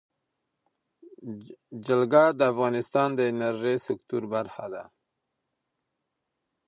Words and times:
جلګه 1.85 2.23
د 2.39 2.41
افغانستان 2.51 3.09
د 3.15 3.19
انرژۍ 3.31 3.75
سکتور 3.87 4.23
برخه 4.33 4.65
ده. 4.73 4.83